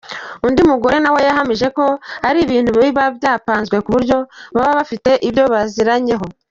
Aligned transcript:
Undi 0.45 0.61
mugore 0.71 0.97
nawe 1.01 1.19
yahamije 1.27 1.67
ko 1.77 1.83
ari 2.27 2.37
ibintu 2.45 2.69
biba 2.79 3.03
byapanzwe 3.17 3.75
kuburyo 3.85 4.17
baba 4.55 4.71
bafite 4.79 5.11
ibyo 5.27 5.43
baziranyeho. 5.53 6.25